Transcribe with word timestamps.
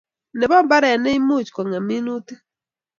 Nebo 0.37 0.55
mbaret 0.63 0.97
ne 0.99 1.11
imuch 1.17 1.49
kongem 1.55 1.85
minutik 1.87 2.39